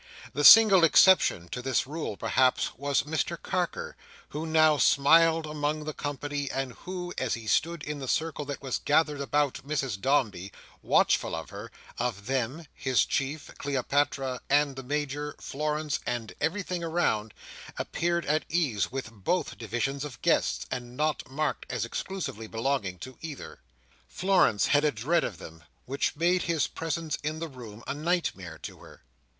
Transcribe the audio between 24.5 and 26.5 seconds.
had a dread of him, which made